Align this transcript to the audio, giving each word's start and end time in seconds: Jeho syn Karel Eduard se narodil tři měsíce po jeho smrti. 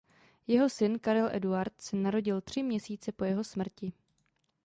Jeho 0.47 0.69
syn 0.69 0.99
Karel 0.99 1.29
Eduard 1.35 1.73
se 1.81 1.95
narodil 1.97 2.41
tři 2.41 2.63
měsíce 2.63 3.11
po 3.11 3.25
jeho 3.25 3.43
smrti. 3.43 3.93